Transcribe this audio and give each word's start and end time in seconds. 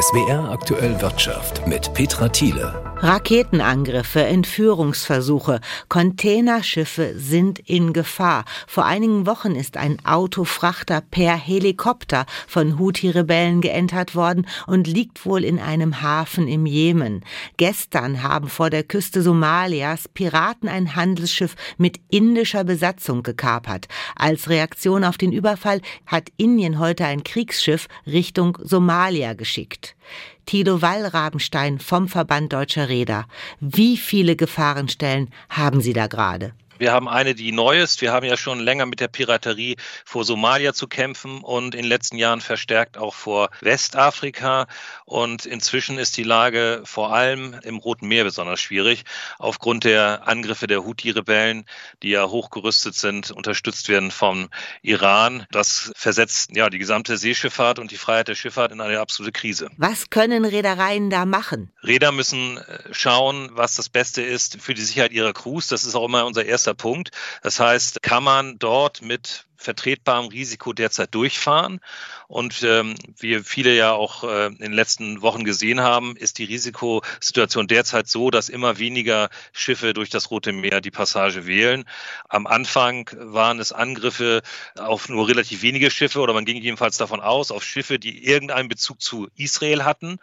SWR 0.00 0.50
aktuell 0.50 1.00
Wirtschaft 1.00 1.66
mit 1.66 1.92
Petra 1.94 2.28
Thiele. 2.28 2.84
Raketenangriffe, 3.00 4.24
Entführungsversuche, 4.24 5.60
Containerschiffe 5.88 7.14
sind 7.16 7.58
in 7.60 7.92
Gefahr. 7.92 8.44
Vor 8.66 8.84
einigen 8.84 9.26
Wochen 9.26 9.54
ist 9.54 9.76
ein 9.76 10.04
Autofrachter 10.04 11.00
per 11.00 11.36
Helikopter 11.36 12.26
von 12.46 12.78
Houthi-Rebellen 12.78 13.60
geentert 13.60 14.14
worden 14.14 14.46
und 14.66 14.86
liegt 14.86 15.24
wohl 15.24 15.44
in 15.44 15.58
einem 15.58 16.02
Hafen 16.02 16.48
im 16.48 16.66
Jemen. 16.66 17.24
Gestern 17.56 18.22
haben 18.22 18.48
vor 18.48 18.68
der 18.68 18.82
Küste 18.82 19.22
Somalias 19.22 20.08
Piraten 20.08 20.68
ein 20.68 20.94
Handelsschiff 20.94 21.56
mit 21.76 21.98
indischer 22.10 22.64
Besatzung 22.64 23.22
gekapert. 23.22 23.88
Als 24.16 24.48
Reaktion 24.48 25.04
auf 25.04 25.18
den 25.18 25.32
Überfall 25.32 25.80
hat 26.06 26.28
Indien 26.36 26.78
heute 26.78 27.04
ein 27.04 27.24
Kriegsschiff 27.24 27.88
Richtung 28.06 28.58
Somalia 28.62 29.34
geschickt. 29.38 29.96
Tilo 30.44 30.82
Wallrabenstein 30.82 31.78
vom 31.78 32.08
Verband 32.08 32.52
Deutscher 32.52 32.90
Räder. 32.90 33.26
Wie 33.60 33.96
viele 33.96 34.36
Gefahrenstellen 34.36 35.30
haben 35.48 35.80
Sie 35.80 35.94
da 35.94 36.06
gerade? 36.06 36.52
Wir 36.78 36.92
haben 36.92 37.08
eine, 37.08 37.34
die 37.34 37.52
neu 37.52 37.80
ist. 37.80 38.00
Wir 38.00 38.12
haben 38.12 38.26
ja 38.26 38.36
schon 38.36 38.60
länger 38.60 38.86
mit 38.86 39.00
der 39.00 39.08
Piraterie 39.08 39.76
vor 40.04 40.24
Somalia 40.24 40.72
zu 40.72 40.86
kämpfen 40.86 41.40
und 41.42 41.74
in 41.74 41.82
den 41.82 41.88
letzten 41.88 42.16
Jahren 42.16 42.40
verstärkt 42.40 42.98
auch 42.98 43.14
vor 43.14 43.50
Westafrika. 43.60 44.66
Und 45.04 45.46
inzwischen 45.46 45.98
ist 45.98 46.16
die 46.16 46.22
Lage 46.22 46.82
vor 46.84 47.14
allem 47.14 47.58
im 47.62 47.78
Roten 47.78 48.08
Meer 48.08 48.24
besonders 48.24 48.60
schwierig, 48.60 49.04
aufgrund 49.38 49.84
der 49.84 50.26
Angriffe 50.28 50.66
der 50.66 50.84
Houthi-Rebellen, 50.84 51.64
die 52.02 52.10
ja 52.10 52.28
hochgerüstet 52.28 52.94
sind, 52.94 53.30
unterstützt 53.30 53.88
werden 53.88 54.10
vom 54.10 54.48
Iran. 54.82 55.46
Das 55.50 55.92
versetzt 55.96 56.50
ja 56.54 56.70
die 56.70 56.78
gesamte 56.78 57.16
Seeschifffahrt 57.16 57.78
und 57.78 57.90
die 57.90 57.96
Freiheit 57.96 58.28
der 58.28 58.34
Schifffahrt 58.34 58.72
in 58.72 58.80
eine 58.80 59.00
absolute 59.00 59.32
Krise. 59.32 59.70
Was 59.76 60.10
können 60.10 60.44
Reedereien 60.44 61.10
da 61.10 61.24
machen? 61.24 61.70
Räder 61.82 62.12
müssen 62.12 62.58
äh, 62.58 62.78
schauen, 62.92 63.50
was 63.52 63.74
das 63.74 63.88
Beste 63.88 64.22
ist 64.22 64.60
für 64.60 64.74
die 64.74 64.82
Sicherheit 64.82 65.12
ihrer 65.12 65.32
Crews. 65.32 65.68
Das 65.68 65.84
ist 65.84 65.94
auch 65.94 66.06
immer 66.06 66.26
unser 66.26 66.44
erster 66.44 66.67
Punkt. 66.74 67.10
Das 67.42 67.60
heißt, 67.60 68.02
kann 68.02 68.22
man 68.22 68.58
dort 68.58 69.02
mit 69.02 69.47
vertretbarem 69.58 70.28
Risiko 70.28 70.72
derzeit 70.72 71.14
durchfahren. 71.14 71.80
Und 72.28 72.62
ähm, 72.62 72.94
wie 73.18 73.40
viele 73.40 73.74
ja 73.74 73.92
auch 73.92 74.24
äh, 74.24 74.46
in 74.46 74.58
den 74.58 74.72
letzten 74.72 75.20
Wochen 75.20 75.44
gesehen 75.44 75.80
haben, 75.80 76.16
ist 76.16 76.38
die 76.38 76.44
Risikosituation 76.44 77.66
derzeit 77.66 78.08
so, 78.08 78.30
dass 78.30 78.48
immer 78.48 78.78
weniger 78.78 79.28
Schiffe 79.52 79.92
durch 79.92 80.10
das 80.10 80.30
Rote 80.30 80.52
Meer 80.52 80.80
die 80.80 80.90
Passage 80.90 81.46
wählen. 81.46 81.84
Am 82.28 82.46
Anfang 82.46 83.10
waren 83.18 83.58
es 83.58 83.72
Angriffe 83.72 84.42
auf 84.78 85.08
nur 85.08 85.28
relativ 85.28 85.62
wenige 85.62 85.90
Schiffe 85.90 86.20
oder 86.20 86.32
man 86.32 86.44
ging 86.44 86.62
jedenfalls 86.62 86.96
davon 86.96 87.20
aus, 87.20 87.50
auf 87.50 87.64
Schiffe, 87.64 87.98
die 87.98 88.24
irgendeinen 88.24 88.68
Bezug 88.68 89.02
zu 89.02 89.28
Israel 89.36 89.84
hatten 89.84 90.18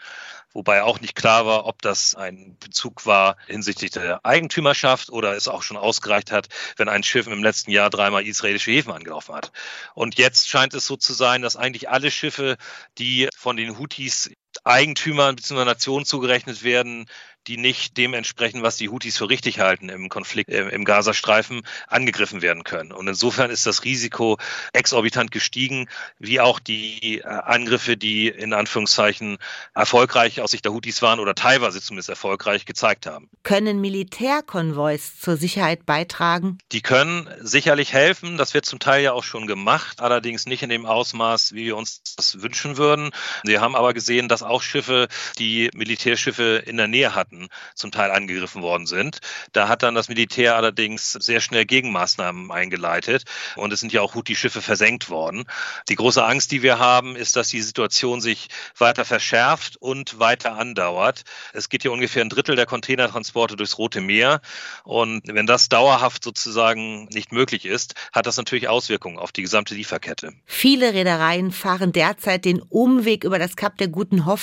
wobei 0.56 0.82
auch 0.84 1.02
nicht 1.02 1.16
klar 1.16 1.46
war, 1.46 1.66
ob 1.66 1.82
das 1.82 2.16
ein 2.16 2.56
Bezug 2.60 3.06
war 3.06 3.36
hinsichtlich 3.46 3.92
der 3.92 4.26
Eigentümerschaft 4.26 5.12
oder 5.12 5.36
es 5.36 5.50
auch 5.50 5.62
schon 5.62 5.78
ausgereicht 5.78 6.32
hat, 6.32 6.48
wenn 6.78 6.88
ein 6.88 7.04
Schiff 7.04 7.28
im 7.28 7.44
letzten 7.44 7.72
Jahr 7.72 7.90
dreimal 7.90 8.26
israelische 8.26 8.72
Häfen 8.72 8.94
angelaufen 8.94 9.25
hat. 9.30 9.52
Und 9.94 10.18
jetzt 10.18 10.48
scheint 10.48 10.74
es 10.74 10.86
so 10.86 10.98
zu 10.98 11.14
sein, 11.14 11.42
dass 11.42 11.56
eigentlich 11.56 11.90
alle 11.90 12.12
Schiffe, 12.12 12.58
die 12.98 13.30
von 13.36 13.58
den 13.58 13.78
Houthis 13.78 14.32
Eigentümern 14.64 15.36
bzw. 15.36 15.66
Nationen 15.66 16.06
zugerechnet 16.06 16.64
werden, 16.64 17.08
die 17.48 17.58
nicht 17.58 17.98
dem 17.98 18.14
entsprechen, 18.14 18.64
was 18.64 18.78
die 18.78 18.90
Houthis 18.90 19.18
für 19.18 19.30
richtig 19.30 19.60
halten 19.60 19.90
im 19.90 20.10
Konflikt 20.10 20.50
äh, 20.50 20.70
im 20.70 20.84
Gazastreifen, 20.84 21.62
angegriffen 21.88 22.42
werden 22.42 22.64
können. 22.64 22.92
Und 22.92 23.08
insofern 23.08 23.52
ist 23.52 23.66
das 23.66 23.84
Risiko 23.84 24.38
exorbitant 24.74 25.32
gestiegen, 25.32 25.88
wie 26.18 26.40
auch 26.40 26.60
die 26.60 27.20
äh, 27.20 27.26
Angriffe, 27.26 27.98
die 27.98 28.28
in 28.28 28.54
Anführungszeichen 28.54 29.38
erfolgreich 29.74 30.42
aus 30.42 30.52
Sicht 30.52 30.66
der 30.66 30.74
Houthis 30.74 31.02
waren 31.02 31.20
oder 31.20 31.36
teilweise 31.36 31.82
zumindest 31.82 32.10
erfolgreich 32.10 32.66
gezeigt 32.66 33.06
haben. 33.06 33.30
Können 33.44 33.80
Militärkonvois 33.80 35.20
zur 35.20 35.38
Sicherheit 35.38 35.86
beitragen? 35.86 36.58
Die 36.72 36.82
können 36.82 37.30
sicherlich 37.42 37.94
helfen. 37.94 38.38
Das 38.38 38.54
wird 38.54 38.66
zum 38.66 38.80
Teil 38.80 39.04
ja 39.04 39.14
auch 39.14 39.24
schon 39.24 39.46
gemacht, 39.48 40.02
allerdings 40.02 40.46
nicht 40.46 40.64
in 40.64 40.70
dem 40.70 40.86
Ausmaß, 40.86 41.54
wie 41.54 41.66
wir 41.66 41.78
uns 41.78 42.02
das 42.16 42.42
wünschen 42.42 42.78
würden. 42.78 43.12
Wir 43.44 43.62
haben 43.62 43.76
aber 43.76 43.94
gesehen, 43.94 44.28
dass 44.28 44.42
auch 44.46 44.62
Schiffe, 44.62 45.08
die 45.38 45.70
Militärschiffe 45.74 46.64
in 46.66 46.78
der 46.78 46.88
Nähe 46.88 47.16
hatten, 47.16 47.50
zum 47.74 47.92
Teil 47.92 48.12
angegriffen 48.12 48.62
worden 48.62 48.86
sind. 48.86 49.20
Da 49.52 49.68
hat 49.68 49.84
dann 49.84 49.96
das 49.96 50.10
Militär 50.10 50.56
allerdings 50.56 51.12
sehr 51.12 51.42
schnell 51.42 51.66
Gegenmaßnahmen 51.66 52.52
eingeleitet 52.52 53.24
und 53.56 53.74
es 53.74 53.80
sind 53.80 53.92
ja 53.92 54.02
auch 54.02 54.16
Houthi-Schiffe 54.16 54.62
versenkt 54.62 55.10
worden. 55.10 55.46
Die 55.90 55.96
große 55.96 56.24
Angst, 56.24 56.52
die 56.52 56.62
wir 56.62 56.80
haben, 56.80 57.16
ist, 57.16 57.36
dass 57.36 57.50
die 57.50 57.62
Situation 57.62 58.22
sich 58.22 58.48
weiter 58.78 59.06
verschärft 59.06 59.78
und 59.78 60.20
weiter 60.20 60.58
andauert. 60.58 61.24
Es 61.54 61.70
geht 61.70 61.82
hier 61.82 61.92
ungefähr 61.92 62.24
ein 62.24 62.30
Drittel 62.30 62.56
der 62.56 62.66
Containertransporte 62.66 63.56
durchs 63.56 63.78
Rote 63.78 64.02
Meer 64.02 64.42
und 64.84 65.24
wenn 65.26 65.48
das 65.48 65.70
dauerhaft 65.70 66.24
sozusagen 66.24 67.06
nicht 67.06 67.32
möglich 67.32 67.66
ist, 67.66 67.96
hat 68.14 68.26
das 68.26 68.38
natürlich 68.38 68.68
Auswirkungen 68.68 69.18
auf 69.18 69.32
die 69.32 69.42
gesamte 69.42 69.76
Lieferkette. 69.76 70.34
Viele 70.46 70.94
Reedereien 70.94 71.52
fahren 71.52 71.92
derzeit 71.92 72.46
den 72.46 72.62
Umweg 72.62 73.24
über 73.24 73.40
das 73.40 73.56
Kap 73.56 73.78
der 73.78 73.88
guten 73.88 74.26
Hoffnung. 74.26 74.35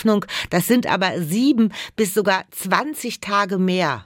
Das 0.51 0.67
sind 0.67 0.87
aber 0.87 1.21
sieben 1.21 1.73
bis 1.97 2.15
sogar 2.15 2.45
20 2.51 3.21
Tage 3.21 3.59
mehr. 3.59 4.05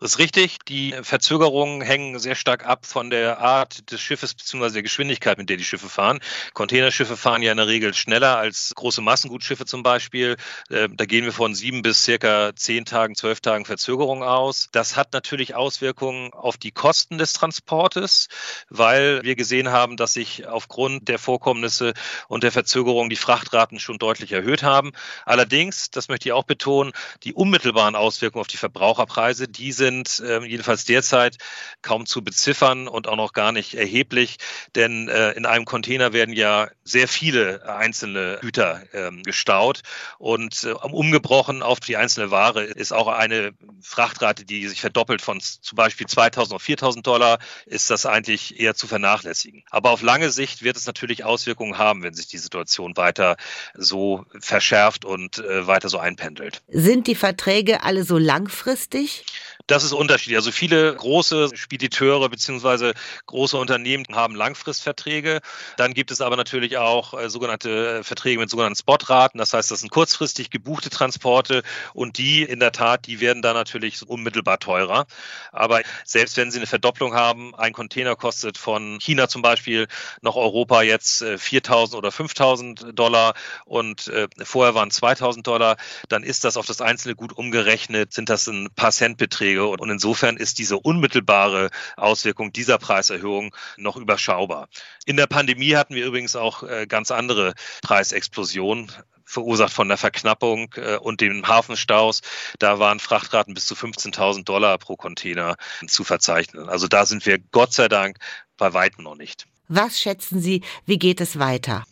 Das 0.00 0.12
ist 0.12 0.18
richtig. 0.20 0.58
Die 0.68 0.94
Verzögerungen 1.02 1.80
hängen 1.80 2.20
sehr 2.20 2.36
stark 2.36 2.64
ab 2.64 2.86
von 2.86 3.10
der 3.10 3.40
Art 3.40 3.90
des 3.90 4.00
Schiffes 4.00 4.32
bzw. 4.32 4.70
der 4.70 4.82
Geschwindigkeit, 4.84 5.38
mit 5.38 5.50
der 5.50 5.56
die 5.56 5.64
Schiffe 5.64 5.88
fahren. 5.88 6.20
Containerschiffe 6.54 7.16
fahren 7.16 7.42
ja 7.42 7.50
in 7.50 7.56
der 7.56 7.66
Regel 7.66 7.92
schneller 7.94 8.36
als 8.38 8.72
große 8.76 9.00
Massengutschiffe 9.00 9.66
zum 9.66 9.82
Beispiel. 9.82 10.36
Ähm, 10.70 10.96
da 10.96 11.04
gehen 11.04 11.24
wir 11.24 11.32
von 11.32 11.52
sieben 11.52 11.82
bis 11.82 12.04
circa 12.04 12.54
zehn 12.54 12.84
Tagen, 12.84 13.16
zwölf 13.16 13.40
Tagen 13.40 13.64
Verzögerung 13.64 14.22
aus. 14.22 14.68
Das 14.70 14.94
hat 14.94 15.12
natürlich 15.12 15.56
Auswirkungen 15.56 16.32
auf 16.32 16.56
die 16.56 16.70
Kosten 16.70 17.18
des 17.18 17.32
Transportes, 17.32 18.28
weil 18.68 19.24
wir 19.24 19.34
gesehen 19.34 19.72
haben, 19.72 19.96
dass 19.96 20.12
sich 20.12 20.46
aufgrund 20.46 21.08
der 21.08 21.18
Vorkommnisse 21.18 21.92
und 22.28 22.44
der 22.44 22.52
Verzögerung 22.52 23.10
die 23.10 23.16
Frachtraten 23.16 23.80
schon 23.80 23.98
deutlich 23.98 24.30
erhöht 24.30 24.62
haben. 24.62 24.92
Allerdings, 25.24 25.90
das 25.90 26.06
möchte 26.08 26.28
ich 26.28 26.32
auch 26.34 26.44
betonen, 26.44 26.92
die 27.24 27.34
unmittelbaren 27.34 27.96
Auswirkungen 27.96 28.42
auf 28.42 28.46
die 28.46 28.58
Verbraucherpreise, 28.58 29.48
diese 29.48 29.87
sind 29.88 30.20
äh, 30.20 30.44
jedenfalls 30.44 30.84
derzeit 30.84 31.38
kaum 31.80 32.04
zu 32.04 32.22
beziffern 32.22 32.88
und 32.88 33.08
auch 33.08 33.16
noch 33.16 33.32
gar 33.32 33.52
nicht 33.52 33.74
erheblich, 33.74 34.36
denn 34.74 35.08
äh, 35.08 35.32
in 35.32 35.46
einem 35.46 35.64
Container 35.64 36.12
werden 36.12 36.34
ja 36.34 36.68
sehr 36.84 37.08
viele 37.08 37.66
einzelne 37.66 38.38
Güter 38.42 38.82
ähm, 38.92 39.22
gestaut 39.22 39.80
und 40.18 40.64
äh, 40.64 40.72
umgebrochen 40.72 41.62
auf 41.62 41.80
die 41.80 41.96
einzelne 41.96 42.30
Ware 42.30 42.64
ist 42.64 42.92
auch 42.92 43.08
eine 43.08 43.52
Frachtrate, 43.80 44.44
die 44.44 44.68
sich 44.68 44.80
verdoppelt 44.80 45.22
von 45.22 45.40
zum 45.40 45.76
Beispiel 45.76 46.06
2000 46.06 46.54
auf 46.54 46.62
4000 46.62 47.06
Dollar, 47.06 47.38
ist 47.64 47.88
das 47.88 48.04
eigentlich 48.04 48.60
eher 48.60 48.74
zu 48.74 48.86
vernachlässigen. 48.86 49.64
Aber 49.70 49.90
auf 49.90 50.02
lange 50.02 50.30
Sicht 50.30 50.62
wird 50.62 50.76
es 50.76 50.86
natürlich 50.86 51.24
Auswirkungen 51.24 51.78
haben, 51.78 52.02
wenn 52.02 52.12
sich 52.12 52.26
die 52.26 52.38
Situation 52.38 52.96
weiter 52.96 53.36
so 53.74 54.26
verschärft 54.40 55.06
und 55.06 55.38
äh, 55.38 55.66
weiter 55.66 55.88
so 55.88 55.98
einpendelt. 55.98 56.62
Sind 56.68 57.06
die 57.06 57.14
Verträge 57.14 57.82
alle 57.84 58.04
so 58.04 58.18
langfristig? 58.18 59.24
Das 59.68 59.84
ist 59.84 59.92
unterschiedlich. 59.92 60.38
Also 60.38 60.50
viele 60.50 60.94
große 60.94 61.50
Spediteure 61.54 62.30
beziehungsweise 62.30 62.94
große 63.26 63.58
Unternehmen 63.58 64.06
haben 64.12 64.34
Langfristverträge. 64.34 65.40
Dann 65.76 65.92
gibt 65.92 66.10
es 66.10 66.22
aber 66.22 66.36
natürlich 66.36 66.78
auch 66.78 67.12
äh, 67.12 67.28
sogenannte 67.28 68.02
Verträge 68.02 68.40
mit 68.40 68.48
sogenannten 68.48 68.78
Spotraten. 68.78 69.36
Das 69.36 69.52
heißt, 69.52 69.70
das 69.70 69.80
sind 69.80 69.90
kurzfristig 69.90 70.48
gebuchte 70.48 70.88
Transporte 70.88 71.62
und 71.92 72.16
die 72.16 72.44
in 72.44 72.60
der 72.60 72.72
Tat, 72.72 73.06
die 73.06 73.20
werden 73.20 73.42
dann 73.42 73.52
natürlich 73.52 74.08
unmittelbar 74.08 74.58
teurer. 74.58 75.06
Aber 75.52 75.82
selbst 76.02 76.38
wenn 76.38 76.50
sie 76.50 76.60
eine 76.60 76.66
Verdopplung 76.66 77.12
haben, 77.12 77.54
ein 77.54 77.74
Container 77.74 78.16
kostet 78.16 78.56
von 78.56 78.98
China 79.02 79.28
zum 79.28 79.42
Beispiel 79.42 79.86
nach 80.22 80.36
Europa 80.36 80.80
jetzt 80.80 81.22
4.000 81.22 81.92
äh, 81.92 81.96
oder 81.96 82.08
5.000 82.08 82.92
Dollar 82.92 83.34
und 83.66 84.08
äh, 84.08 84.28
vorher 84.42 84.74
waren 84.74 84.88
2.000 84.88 85.42
Dollar, 85.42 85.76
dann 86.08 86.22
ist 86.22 86.44
das 86.44 86.56
auf 86.56 86.64
das 86.64 86.80
einzelne 86.80 87.16
Gut 87.16 87.36
umgerechnet, 87.36 88.14
sind 88.14 88.30
das 88.30 88.46
ein 88.46 88.70
paar 88.74 88.92
Centbeträge 88.92 89.57
Aufträge. 89.58 89.82
Und 89.82 89.90
insofern 89.90 90.36
ist 90.36 90.58
diese 90.58 90.78
unmittelbare 90.78 91.70
Auswirkung 91.96 92.52
dieser 92.52 92.78
Preiserhöhung 92.78 93.54
noch 93.76 93.96
überschaubar. 93.96 94.68
In 95.06 95.16
der 95.16 95.26
Pandemie 95.26 95.74
hatten 95.74 95.94
wir 95.94 96.06
übrigens 96.06 96.36
auch 96.36 96.62
äh, 96.62 96.86
ganz 96.86 97.10
andere 97.10 97.54
Preisexplosionen 97.82 98.92
verursacht 99.24 99.72
von 99.72 99.88
der 99.88 99.98
Verknappung 99.98 100.72
äh, 100.76 100.96
und 100.96 101.20
den 101.20 101.46
Hafenstaus. 101.46 102.22
Da 102.58 102.78
waren 102.78 102.98
Frachtraten 102.98 103.54
bis 103.54 103.66
zu 103.66 103.74
15.000 103.74 104.44
Dollar 104.44 104.78
pro 104.78 104.96
Container 104.96 105.56
zu 105.86 106.04
verzeichnen. 106.04 106.68
Also 106.68 106.88
da 106.88 107.04
sind 107.04 107.26
wir 107.26 107.38
Gott 107.38 107.72
sei 107.74 107.88
Dank 107.88 108.18
bei 108.56 108.72
weitem 108.72 109.04
noch 109.04 109.16
nicht. 109.16 109.46
Was 109.70 110.00
schätzen 110.00 110.40
Sie, 110.40 110.62
wie 110.86 110.98
geht 110.98 111.20
es 111.20 111.38
weiter? 111.38 111.84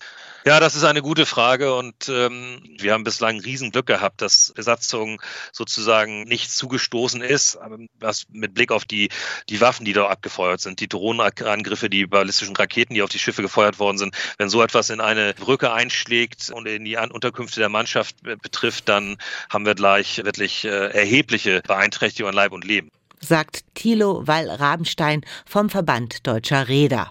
Ja, 0.46 0.60
das 0.60 0.76
ist 0.76 0.84
eine 0.84 1.02
gute 1.02 1.26
Frage 1.26 1.74
und 1.74 2.08
ähm, 2.08 2.62
wir 2.78 2.92
haben 2.92 3.02
bislang 3.02 3.40
Riesenglück 3.40 3.84
gehabt, 3.84 4.22
dass 4.22 4.52
Besatzung 4.54 5.20
sozusagen 5.50 6.22
nicht 6.22 6.52
zugestoßen 6.52 7.20
ist, 7.20 7.58
was 7.98 8.26
mit 8.30 8.54
Blick 8.54 8.70
auf 8.70 8.84
die, 8.84 9.08
die 9.48 9.60
Waffen, 9.60 9.84
die 9.84 9.92
da 9.92 10.06
abgefeuert 10.06 10.60
sind, 10.60 10.78
die 10.78 10.88
Drohnenangriffe, 10.88 11.90
die 11.90 12.06
ballistischen 12.06 12.54
Raketen, 12.54 12.94
die 12.94 13.02
auf 13.02 13.10
die 13.10 13.18
Schiffe 13.18 13.42
gefeuert 13.42 13.80
worden 13.80 13.98
sind. 13.98 14.14
Wenn 14.38 14.48
so 14.48 14.62
etwas 14.62 14.88
in 14.90 15.00
eine 15.00 15.34
Brücke 15.34 15.72
einschlägt 15.72 16.50
und 16.50 16.68
in 16.68 16.84
die 16.84 16.96
Unterkünfte 16.96 17.58
der 17.58 17.68
Mannschaft 17.68 18.14
betrifft, 18.22 18.88
dann 18.88 19.16
haben 19.50 19.66
wir 19.66 19.74
gleich 19.74 20.24
wirklich 20.24 20.64
äh, 20.64 20.68
erhebliche 20.68 21.60
Beeinträchtigungen 21.66 22.30
an 22.30 22.36
Leib 22.36 22.52
und 22.52 22.64
Leben. 22.64 22.92
Sagt 23.18 23.64
Thilo 23.74 24.28
Wall-Rabenstein 24.28 25.22
vom 25.44 25.70
Verband 25.70 26.24
Deutscher 26.24 26.68
Räder 26.68 27.10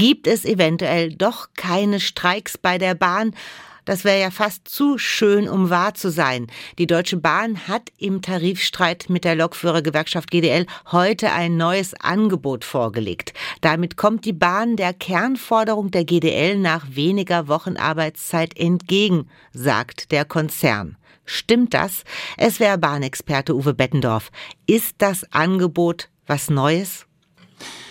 gibt 0.00 0.26
es 0.26 0.46
eventuell 0.46 1.12
doch 1.12 1.48
keine 1.58 2.00
Streiks 2.00 2.56
bei 2.56 2.78
der 2.78 2.94
Bahn. 2.94 3.34
Das 3.84 4.02
wäre 4.02 4.18
ja 4.18 4.30
fast 4.30 4.66
zu 4.66 4.96
schön, 4.96 5.46
um 5.46 5.68
wahr 5.68 5.92
zu 5.92 6.10
sein. 6.10 6.46
Die 6.78 6.86
Deutsche 6.86 7.18
Bahn 7.18 7.68
hat 7.68 7.92
im 7.98 8.22
Tarifstreit 8.22 9.10
mit 9.10 9.24
der 9.24 9.34
Lokführergewerkschaft 9.34 10.30
GDL 10.30 10.64
heute 10.90 11.32
ein 11.32 11.58
neues 11.58 11.92
Angebot 12.00 12.64
vorgelegt. 12.64 13.34
Damit 13.60 13.98
kommt 13.98 14.24
die 14.24 14.32
Bahn 14.32 14.76
der 14.76 14.94
Kernforderung 14.94 15.90
der 15.90 16.06
GDL 16.06 16.56
nach 16.56 16.86
weniger 16.88 17.46
Wochenarbeitszeit 17.48 18.56
entgegen, 18.58 19.28
sagt 19.52 20.12
der 20.12 20.24
Konzern. 20.24 20.96
Stimmt 21.26 21.74
das? 21.74 22.04
Es 22.38 22.58
wäre 22.58 22.78
Bahnexperte 22.78 23.54
Uwe 23.54 23.74
Bettendorf. 23.74 24.30
Ist 24.66 24.94
das 24.96 25.30
Angebot 25.30 26.08
was 26.26 26.48
Neues? 26.48 27.04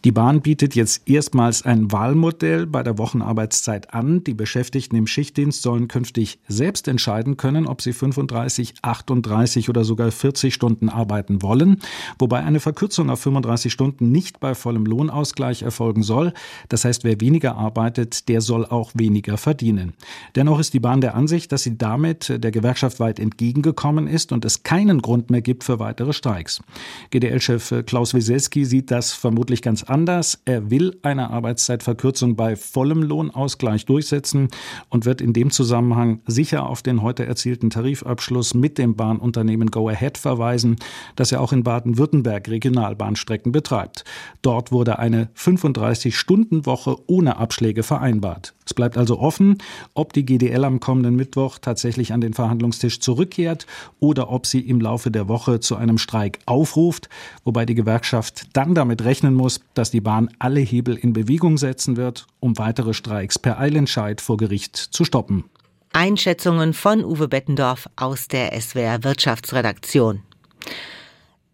Die 0.06 0.14
Bahn 0.14 0.42
bietet 0.42 0.76
jetzt 0.76 1.10
erstmals 1.10 1.64
ein 1.64 1.92
Wahlmodell 1.92 2.66
bei 2.66 2.84
der 2.84 2.98
Wochenarbeitszeit 2.98 3.94
an. 3.94 4.24
Die 4.24 4.34
Beschäftigten 4.34 4.96
im 4.96 5.08
Schichtdienst 5.08 5.62
sollen 5.62 5.90
künftig 5.90 6.40
selbst 6.48 6.88
entscheiden 6.88 7.36
können, 7.36 7.68
ob 7.68 7.82
sie 7.82 7.92
35, 7.92 8.76
38 8.82 9.68
oder 9.68 9.84
sogar 9.84 10.10
40 10.12 10.54
Stunden 10.54 10.88
arbeiten 10.88 11.42
wollen, 11.42 11.80
wobei 12.18 12.40
eine 12.40 12.62
Verkürzung 12.62 13.10
auf 13.10 13.20
35 13.20 13.74
Stunden 13.74 14.10
nicht 14.10 14.40
bei 14.40 14.56
vollem 14.56 14.86
Lohnausgleich 14.86 15.64
erfolgen 15.64 16.02
soll. 16.02 16.34
Das 16.70 16.86
heißt, 16.86 17.04
wer 17.04 17.20
weniger 17.20 17.58
arbeitet, 17.58 18.30
der 18.30 18.40
soll 18.40 18.66
auch 18.66 18.92
weniger 18.94 19.38
verdienen. 19.38 19.94
Dennoch 20.36 20.60
ist 20.60 20.74
die 20.74 20.80
Bahn 20.80 21.02
der 21.02 21.16
Ansicht, 21.16 21.52
dass 21.52 21.64
sie 21.64 21.78
damit 21.78 22.34
der 22.42 22.52
Gewerkschaft 22.52 23.02
weit 23.02 23.20
entgegengekommen 23.20 24.08
ist 24.08 24.32
und 24.32 24.46
es 24.46 24.64
keinen 24.64 25.02
Grund 25.02 25.30
mehr 25.30 25.42
gibt 25.42 25.66
für 25.66 25.80
weitere 25.80 26.14
Streiks. 26.14 26.62
GDL-Chef 27.10 27.84
Klaus 27.86 28.14
Wieselski 28.14 28.64
sieht 28.64 28.92
das 28.92 29.12
vermutlich 29.12 29.62
ganz 29.62 29.89
anders. 29.90 30.42
Er 30.46 30.70
will 30.70 30.98
eine 31.02 31.30
Arbeitszeitverkürzung 31.30 32.36
bei 32.36 32.56
vollem 32.56 33.04
Lohnausgleich 33.04 33.86
durchsetzen 33.86 34.50
und 34.90 35.06
wird 35.06 35.22
in 35.22 35.34
dem 35.34 35.52
Zusammenhang 35.52 36.22
sicher 36.26 36.68
auf 36.68 36.82
den 36.82 37.02
heute 37.02 37.26
erzielten 37.26 37.70
Tarifabschluss 37.70 38.54
mit 38.54 38.78
dem 38.78 38.96
Bahnunternehmen 38.96 39.72
Go 39.72 39.90
Ahead 39.90 40.18
verweisen, 40.18 40.78
das 41.16 41.32
er 41.32 41.42
auch 41.42 41.54
in 41.54 41.64
Baden-Württemberg 41.64 42.50
Regionalbahnstrecken 42.50 43.52
betreibt. 43.52 44.04
Dort 44.42 44.72
wurde 44.72 45.00
eine 45.00 45.30
35-Stunden-Woche 45.36 46.98
ohne 47.08 47.38
Abschläge 47.38 47.84
vereinbart. 47.84 48.54
Es 48.70 48.76
bleibt 48.76 48.98
also 48.98 49.18
offen, 49.18 49.58
ob 49.96 50.14
die 50.14 50.24
GDL 50.24 50.64
am 50.64 50.80
kommenden 50.80 51.16
Mittwoch 51.16 51.58
tatsächlich 51.58 52.14
an 52.14 52.22
den 52.22 52.36
Verhandlungstisch 52.36 53.00
zurückkehrt 53.00 53.66
oder 54.00 54.32
ob 54.32 54.46
sie 54.46 54.60
im 54.60 54.80
Laufe 54.80 55.10
der 55.10 55.28
Woche 55.28 55.60
zu 55.60 55.76
einem 55.76 55.98
Streik 55.98 56.38
aufruft, 56.46 57.10
wobei 57.44 57.66
die 57.66 57.74
Gewerkschaft 57.74 58.48
dann 58.54 58.76
damit 58.76 59.04
rechnen 59.04 59.34
muss, 59.34 59.62
dass 59.80 59.92
die 59.92 60.02
Bahn 60.02 60.30
alle 60.40 60.60
Hebel 60.60 60.98
in 60.98 61.14
Bewegung 61.14 61.58
setzen 61.58 61.96
wird, 61.96 62.28
um 62.42 62.58
weitere 62.58 62.94
Streiks 62.94 63.40
per 63.40 63.60
Eilentscheid 63.60 64.20
vor 64.20 64.36
Gericht 64.36 64.76
zu 64.76 65.06
stoppen. 65.06 65.46
Einschätzungen 65.94 66.74
von 66.74 67.04
Uwe 67.06 67.30
Bettendorf 67.30 67.90
aus 67.96 68.28
der 68.28 68.60
SWR 68.60 69.06
Wirtschaftsredaktion. 69.06 70.22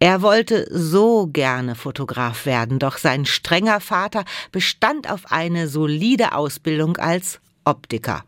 Er 0.00 0.22
wollte 0.22 0.66
so 0.70 1.28
gerne 1.28 1.76
Fotograf 1.76 2.46
werden, 2.46 2.80
doch 2.80 2.98
sein 2.98 3.26
strenger 3.26 3.78
Vater 3.78 4.24
bestand 4.50 5.08
auf 5.08 5.30
eine 5.30 5.68
solide 5.68 6.34
Ausbildung 6.34 6.96
als 6.96 7.38
Optiker. 7.64 8.24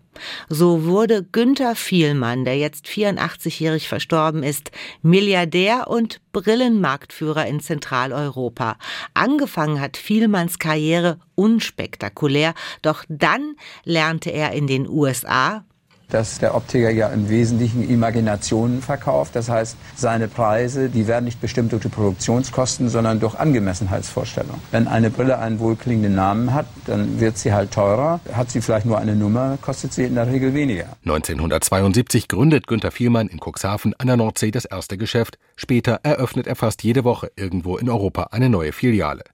So 0.48 0.84
wurde 0.84 1.22
Günther 1.22 1.74
Vielmann, 1.74 2.44
der 2.44 2.56
jetzt 2.56 2.86
84-jährig 2.86 3.88
verstorben 3.88 4.42
ist, 4.42 4.70
Milliardär 5.02 5.88
und 5.88 6.20
Brillenmarktführer 6.32 7.46
in 7.46 7.60
Zentraleuropa. 7.60 8.76
Angefangen 9.14 9.80
hat 9.80 9.96
Vielmanns 9.96 10.58
Karriere 10.58 11.18
unspektakulär, 11.34 12.54
doch 12.82 13.04
dann 13.08 13.54
lernte 13.84 14.30
er 14.30 14.52
in 14.52 14.66
den 14.66 14.88
USA 14.88 15.64
dass 16.10 16.38
der 16.38 16.54
Optiker 16.54 16.90
ja 16.90 17.08
im 17.08 17.28
Wesentlichen 17.28 17.88
Imaginationen 17.88 18.82
verkauft. 18.82 19.36
Das 19.36 19.48
heißt, 19.48 19.76
seine 19.94 20.28
Preise, 20.28 20.88
die 20.88 21.06
werden 21.06 21.24
nicht 21.24 21.40
bestimmt 21.40 21.72
durch 21.72 21.82
die 21.82 21.88
Produktionskosten, 21.88 22.88
sondern 22.88 23.20
durch 23.20 23.34
Angemessenheitsvorstellungen. 23.34 24.60
Wenn 24.70 24.88
eine 24.88 25.10
Brille 25.10 25.38
einen 25.38 25.58
wohlklingenden 25.58 26.14
Namen 26.14 26.54
hat, 26.54 26.66
dann 26.86 27.20
wird 27.20 27.38
sie 27.38 27.52
halt 27.52 27.72
teurer. 27.72 28.20
Hat 28.32 28.50
sie 28.50 28.60
vielleicht 28.60 28.86
nur 28.86 28.98
eine 28.98 29.14
Nummer, 29.14 29.58
kostet 29.60 29.92
sie 29.92 30.04
in 30.04 30.14
der 30.14 30.26
Regel 30.26 30.54
weniger. 30.54 30.86
1972 31.04 32.28
gründet 32.28 32.66
Günter 32.66 32.90
Vielmann 32.90 33.28
in 33.28 33.40
Cuxhaven 33.40 33.94
an 33.98 34.06
der 34.06 34.16
Nordsee 34.16 34.50
das 34.50 34.64
erste 34.64 34.96
Geschäft. 34.96 35.38
Später 35.56 36.00
eröffnet 36.02 36.46
er 36.46 36.56
fast 36.56 36.82
jede 36.82 37.04
Woche 37.04 37.30
irgendwo 37.36 37.76
in 37.76 37.88
Europa 37.88 38.28
eine 38.30 38.48
neue 38.48 38.72
Filiale. 38.72 39.24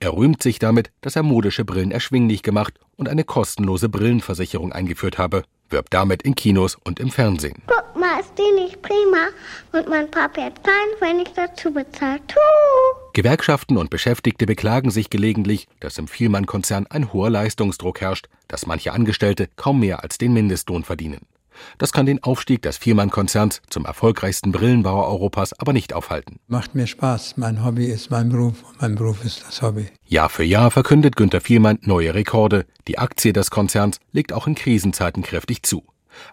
Er 0.00 0.12
rühmt 0.12 0.42
sich 0.42 0.58
damit, 0.58 0.90
dass 1.00 1.16
er 1.16 1.22
modische 1.22 1.64
Brillen 1.64 1.90
erschwinglich 1.90 2.42
gemacht 2.42 2.74
und 2.96 3.08
eine 3.08 3.24
kostenlose 3.24 3.88
Brillenversicherung 3.88 4.72
eingeführt 4.72 5.18
habe 5.18 5.44
wirbt 5.74 5.92
damit 5.92 6.22
in 6.22 6.34
Kinos 6.34 6.76
und 6.84 7.00
im 7.00 7.10
Fernsehen. 7.10 7.62
Guck 7.66 8.00
mal, 8.00 8.20
ist 8.20 8.32
die 8.38 8.62
nicht 8.62 8.80
prima? 8.82 9.28
Und 9.72 9.88
mein 9.88 10.10
Papa 10.10 10.42
hat 10.42 10.60
wenn 11.00 11.20
ich 11.20 11.28
dazu 11.34 11.72
bezahlt. 11.72 12.22
Gewerkschaften 13.12 13.76
und 13.76 13.90
Beschäftigte 13.90 14.46
beklagen 14.46 14.90
sich 14.90 15.10
gelegentlich, 15.10 15.66
dass 15.80 15.98
im 15.98 16.08
Vielmann-Konzern 16.08 16.86
ein 16.88 17.12
hoher 17.12 17.30
Leistungsdruck 17.30 18.00
herrscht, 18.00 18.28
dass 18.48 18.66
manche 18.66 18.92
Angestellte 18.92 19.48
kaum 19.56 19.80
mehr 19.80 20.02
als 20.02 20.18
den 20.18 20.32
Mindestlohn 20.32 20.84
verdienen. 20.84 21.26
Das 21.78 21.92
kann 21.92 22.06
den 22.06 22.22
Aufstieg 22.22 22.62
des 22.62 22.78
Viermann-Konzerns 22.78 23.62
zum 23.70 23.84
erfolgreichsten 23.84 24.52
Brillenbauer 24.52 25.08
Europas 25.08 25.52
aber 25.58 25.72
nicht 25.72 25.92
aufhalten. 25.92 26.38
Macht 26.48 26.74
mir 26.74 26.86
Spaß. 26.86 27.36
Mein 27.36 27.64
Hobby 27.64 27.86
ist 27.86 28.10
mein 28.10 28.28
Beruf 28.28 28.62
und 28.62 28.80
mein 28.80 28.94
Beruf 28.94 29.24
ist 29.24 29.44
das 29.46 29.62
Hobby. 29.62 29.86
Jahr 30.06 30.28
für 30.28 30.44
Jahr 30.44 30.70
verkündet 30.70 31.16
Günter 31.16 31.40
Viermann 31.40 31.78
neue 31.82 32.14
Rekorde. 32.14 32.66
Die 32.88 32.98
Aktie 32.98 33.32
des 33.32 33.50
Konzerns 33.50 33.98
legt 34.12 34.32
auch 34.32 34.46
in 34.46 34.54
Krisenzeiten 34.54 35.22
kräftig 35.22 35.62
zu. 35.62 35.84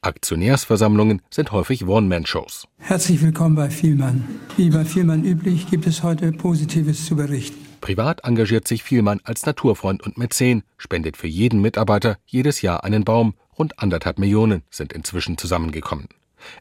Aktionärsversammlungen 0.01 1.21
sind 1.29 1.51
häufig 1.51 1.87
One-Man-Shows. 1.87 2.67
Herzlich 2.77 3.21
willkommen 3.21 3.55
bei 3.55 3.69
Vielmann. 3.69 4.23
Wie 4.57 4.69
bei 4.69 4.85
Vielmann 4.85 5.23
üblich 5.23 5.69
gibt 5.69 5.87
es 5.87 6.03
heute 6.03 6.31
Positives 6.31 7.05
zu 7.05 7.15
berichten. 7.15 7.57
Privat 7.81 8.23
engagiert 8.23 8.67
sich 8.67 8.83
Vielmann 8.83 9.21
als 9.23 9.45
Naturfreund 9.45 10.03
und 10.03 10.17
Mäzen, 10.17 10.63
spendet 10.77 11.17
für 11.17 11.27
jeden 11.27 11.61
Mitarbeiter 11.61 12.17
jedes 12.27 12.61
Jahr 12.61 12.83
einen 12.83 13.03
Baum 13.03 13.33
Rund 13.61 13.77
anderthalb 13.77 14.17
Millionen 14.17 14.63
sind 14.71 14.91
inzwischen 14.91 15.37
zusammengekommen. 15.37 16.07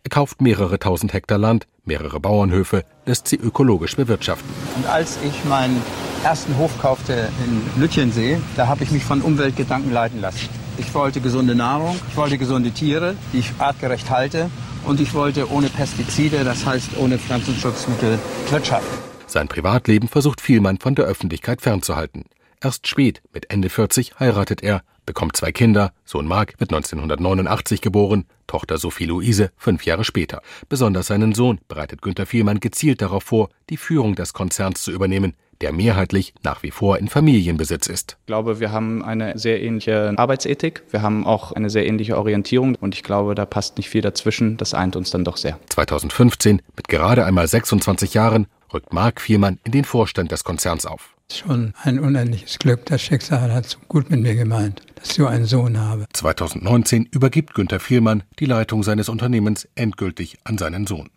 Er 0.04 0.10
kauft 0.10 0.42
mehrere 0.42 0.78
tausend 0.78 1.14
Hektar 1.14 1.38
Land, 1.38 1.66
mehrere 1.86 2.20
Bauernhöfe, 2.20 2.84
lässt 3.06 3.26
sie 3.26 3.36
ökologisch 3.36 3.96
bewirtschaften. 3.96 4.46
Und 4.76 4.86
als 4.86 5.16
ich 5.24 5.46
meinen 5.46 5.82
ersten 6.22 6.58
Hof 6.58 6.78
kaufte 6.78 7.30
in 7.46 7.80
Lütchensee, 7.80 8.38
da 8.54 8.66
habe 8.66 8.84
ich 8.84 8.90
mich 8.90 9.02
von 9.02 9.22
Umweltgedanken 9.22 9.90
leiten 9.90 10.20
lassen. 10.20 10.50
Ich 10.76 10.92
wollte 10.92 11.22
gesunde 11.22 11.54
Nahrung, 11.54 11.98
ich 12.10 12.16
wollte 12.18 12.36
gesunde 12.36 12.70
Tiere, 12.70 13.16
die 13.32 13.38
ich 13.38 13.50
artgerecht 13.56 14.10
halte 14.10 14.50
und 14.84 15.00
ich 15.00 15.14
wollte 15.14 15.50
ohne 15.50 15.70
Pestizide, 15.70 16.44
das 16.44 16.66
heißt 16.66 16.98
ohne 16.98 17.16
Pflanzenschutzmittel, 17.16 18.18
wirtschaften. 18.50 18.98
Sein 19.26 19.48
Privatleben 19.48 20.06
versucht 20.06 20.42
Vielmann 20.42 20.76
von 20.76 20.94
der 20.94 21.06
Öffentlichkeit 21.06 21.62
fernzuhalten. 21.62 22.26
Erst 22.60 22.86
spät, 22.86 23.22
mit 23.32 23.50
Ende 23.50 23.70
40, 23.70 24.20
heiratet 24.20 24.62
er, 24.62 24.82
bekommt 25.10 25.36
zwei 25.36 25.50
Kinder, 25.50 25.92
Sohn 26.04 26.28
Mark 26.28 26.54
wird 26.58 26.72
1989 26.72 27.80
geboren, 27.80 28.26
Tochter 28.46 28.78
Sophie 28.78 29.06
Luise 29.06 29.50
fünf 29.56 29.84
Jahre 29.84 30.04
später. 30.04 30.40
Besonders 30.68 31.08
seinen 31.08 31.34
Sohn 31.34 31.58
bereitet 31.66 32.00
Günter 32.00 32.26
Vielmann 32.26 32.60
gezielt 32.60 33.02
darauf 33.02 33.24
vor, 33.24 33.48
die 33.70 33.76
Führung 33.76 34.14
des 34.14 34.34
Konzerns 34.34 34.84
zu 34.84 34.92
übernehmen, 34.92 35.34
der 35.62 35.72
mehrheitlich 35.72 36.32
nach 36.44 36.62
wie 36.62 36.70
vor 36.70 36.98
in 36.98 37.08
Familienbesitz 37.08 37.88
ist. 37.88 38.18
Ich 38.20 38.26
glaube, 38.26 38.60
wir 38.60 38.70
haben 38.70 39.04
eine 39.04 39.36
sehr 39.36 39.60
ähnliche 39.60 40.14
Arbeitsethik, 40.16 40.84
wir 40.90 41.02
haben 41.02 41.26
auch 41.26 41.50
eine 41.50 41.70
sehr 41.70 41.86
ähnliche 41.86 42.16
Orientierung 42.16 42.76
und 42.76 42.94
ich 42.94 43.02
glaube, 43.02 43.34
da 43.34 43.46
passt 43.46 43.78
nicht 43.78 43.88
viel 43.88 44.02
dazwischen, 44.02 44.58
das 44.58 44.74
eint 44.74 44.94
uns 44.94 45.10
dann 45.10 45.24
doch 45.24 45.38
sehr. 45.38 45.58
2015, 45.70 46.62
mit 46.76 46.86
gerade 46.86 47.24
einmal 47.24 47.48
26 47.48 48.14
Jahren, 48.14 48.46
rückt 48.72 48.92
Mark 48.92 49.20
Vielmann 49.20 49.58
in 49.64 49.72
den 49.72 49.84
Vorstand 49.84 50.32
des 50.32 50.44
Konzerns 50.44 50.86
auf. 50.86 51.14
Schon 51.32 51.74
ein 51.82 52.00
unendliches 52.00 52.58
Glück. 52.58 52.86
Das 52.86 53.02
Schicksal 53.02 53.52
hat 53.52 53.68
so 53.68 53.78
gut 53.88 54.10
mit 54.10 54.20
mir 54.20 54.34
gemeint, 54.34 54.82
dass 54.96 55.10
ich 55.10 55.16
so 55.16 55.26
einen 55.26 55.46
Sohn 55.46 55.78
habe. 55.78 56.06
2019 56.12 57.06
übergibt 57.06 57.54
Günter 57.54 57.78
Vielmann 57.78 58.24
die 58.38 58.46
Leitung 58.46 58.82
seines 58.82 59.08
Unternehmens 59.08 59.68
endgültig 59.76 60.38
an 60.44 60.58
seinen 60.58 60.86
Sohn. 60.86 61.10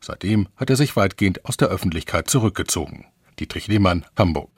Seitdem 0.00 0.48
hat 0.56 0.70
er 0.70 0.76
sich 0.76 0.96
weitgehend 0.96 1.44
aus 1.44 1.56
der 1.56 1.68
Öffentlichkeit 1.68 2.28
zurückgezogen. 2.28 3.06
Dietrich 3.38 3.68
Lehmann, 3.68 4.04
Hamburg. 4.16 4.50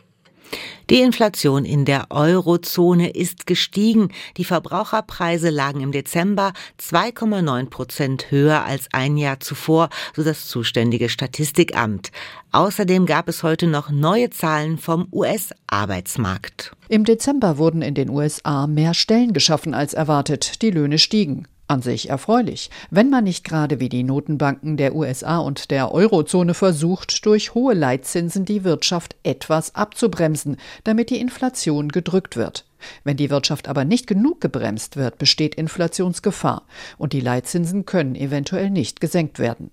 Die 0.90 1.00
Inflation 1.00 1.64
in 1.64 1.84
der 1.84 2.06
Eurozone 2.10 3.10
ist 3.10 3.46
gestiegen. 3.46 4.08
Die 4.36 4.44
Verbraucherpreise 4.44 5.50
lagen 5.50 5.80
im 5.80 5.92
Dezember 5.92 6.52
2,9 6.80 7.70
Prozent 7.70 8.30
höher 8.30 8.64
als 8.64 8.88
ein 8.92 9.16
Jahr 9.16 9.40
zuvor, 9.40 9.88
so 10.14 10.22
das 10.22 10.48
zuständige 10.48 11.08
Statistikamt. 11.08 12.10
Außerdem 12.50 13.06
gab 13.06 13.28
es 13.28 13.42
heute 13.42 13.66
noch 13.66 13.90
neue 13.90 14.30
Zahlen 14.30 14.76
vom 14.76 15.08
US-Arbeitsmarkt. 15.12 16.72
Im 16.88 17.04
Dezember 17.04 17.56
wurden 17.56 17.80
in 17.80 17.94
den 17.94 18.10
USA 18.10 18.66
mehr 18.66 18.92
Stellen 18.92 19.32
geschaffen 19.32 19.72
als 19.72 19.94
erwartet. 19.94 20.60
Die 20.62 20.70
Löhne 20.70 20.98
stiegen. 20.98 21.46
An 21.72 21.80
sich 21.80 22.10
erfreulich, 22.10 22.68
wenn 22.90 23.08
man 23.08 23.24
nicht 23.24 23.44
gerade 23.44 23.80
wie 23.80 23.88
die 23.88 24.02
Notenbanken 24.02 24.76
der 24.76 24.94
USA 24.94 25.38
und 25.38 25.70
der 25.70 25.94
Eurozone 25.94 26.52
versucht, 26.52 27.24
durch 27.24 27.54
hohe 27.54 27.72
Leitzinsen 27.72 28.44
die 28.44 28.62
Wirtschaft 28.62 29.16
etwas 29.22 29.74
abzubremsen, 29.74 30.58
damit 30.84 31.08
die 31.08 31.18
Inflation 31.18 31.88
gedrückt 31.88 32.36
wird. 32.36 32.66
Wenn 33.04 33.16
die 33.16 33.30
Wirtschaft 33.30 33.68
aber 33.68 33.86
nicht 33.86 34.06
genug 34.06 34.42
gebremst 34.42 34.98
wird, 34.98 35.16
besteht 35.16 35.54
Inflationsgefahr 35.54 36.66
und 36.98 37.14
die 37.14 37.20
Leitzinsen 37.20 37.86
können 37.86 38.16
eventuell 38.16 38.68
nicht 38.68 39.00
gesenkt 39.00 39.38
werden. 39.38 39.70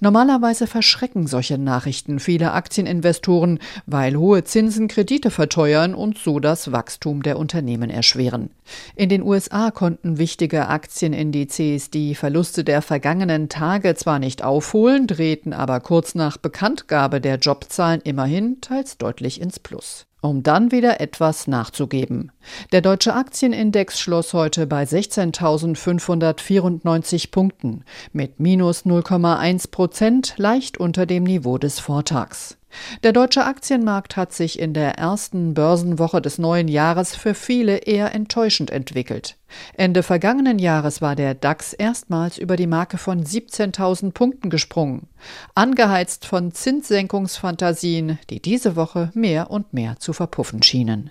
Normalerweise 0.00 0.66
verschrecken 0.66 1.26
solche 1.26 1.58
Nachrichten 1.58 2.18
viele 2.18 2.52
Aktieninvestoren, 2.52 3.58
weil 3.86 4.16
hohe 4.16 4.44
Zinsen 4.44 4.88
Kredite 4.88 5.30
verteuern 5.30 5.94
und 5.94 6.18
so 6.18 6.40
das 6.40 6.72
Wachstum 6.72 7.22
der 7.22 7.38
Unternehmen 7.38 7.90
erschweren. 7.90 8.50
In 8.96 9.08
den 9.08 9.22
USA 9.22 9.70
konnten 9.70 10.18
wichtige 10.18 10.68
Aktienindizes 10.68 11.90
die 11.90 12.14
Verluste 12.14 12.64
der 12.64 12.82
vergangenen 12.82 13.48
Tage 13.48 13.94
zwar 13.94 14.18
nicht 14.18 14.42
aufholen, 14.42 15.06
drehten 15.06 15.52
aber 15.52 15.80
kurz 15.80 16.14
nach 16.14 16.36
Bekanntgabe 16.36 17.20
der 17.20 17.36
Jobzahlen 17.36 18.00
immerhin 18.02 18.60
teils 18.60 18.98
deutlich 18.98 19.40
ins 19.40 19.58
Plus 19.58 20.06
um 20.20 20.42
dann 20.42 20.72
wieder 20.72 21.00
etwas 21.00 21.46
nachzugeben. 21.46 22.32
Der 22.72 22.82
deutsche 22.82 23.14
Aktienindex 23.14 24.00
schloss 24.00 24.34
heute 24.34 24.66
bei 24.66 24.82
16.594 24.82 27.30
Punkten 27.30 27.84
mit 28.12 28.40
minus 28.40 28.84
0,1 28.84 29.70
Prozent 29.70 30.34
leicht 30.36 30.76
unter 30.78 31.06
dem 31.06 31.24
Niveau 31.24 31.56
des 31.58 31.80
Vortags. 31.80 32.57
Der 33.02 33.12
deutsche 33.12 33.44
Aktienmarkt 33.44 34.16
hat 34.16 34.32
sich 34.32 34.58
in 34.58 34.74
der 34.74 34.98
ersten 34.98 35.54
Börsenwoche 35.54 36.20
des 36.20 36.38
neuen 36.38 36.68
Jahres 36.68 37.14
für 37.14 37.34
viele 37.34 37.78
eher 37.78 38.14
enttäuschend 38.14 38.70
entwickelt. 38.70 39.36
Ende 39.74 40.02
vergangenen 40.02 40.58
Jahres 40.58 41.00
war 41.00 41.16
der 41.16 41.34
DAX 41.34 41.72
erstmals 41.72 42.38
über 42.38 42.56
die 42.56 42.66
Marke 42.66 42.98
von 42.98 43.24
17.000 43.24 44.12
Punkten 44.12 44.50
gesprungen, 44.50 45.08
angeheizt 45.54 46.26
von 46.26 46.52
Zinssenkungsfantasien, 46.52 48.18
die 48.30 48.40
diese 48.40 48.76
Woche 48.76 49.10
mehr 49.14 49.50
und 49.50 49.72
mehr 49.72 49.98
zu 49.98 50.12
verpuffen 50.12 50.62
schienen. 50.62 51.10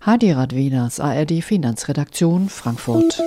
Hadi 0.00 0.32
Radwinas, 0.32 1.00
ARD 1.00 1.42
Finanzredaktion, 1.42 2.48
Frankfurt. 2.48 3.20